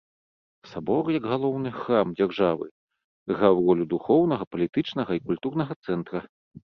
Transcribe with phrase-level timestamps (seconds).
[0.69, 2.67] Сабор як галоўны храм дзяржавы
[3.33, 6.19] граў ролю духоўнага, палітычнага і культурнага цэнтра.